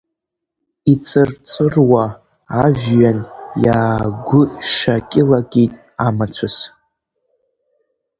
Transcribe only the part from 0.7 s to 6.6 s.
Иҵырҵыруа ажәҩан иаагәьшакьы-лакьит амацәыс.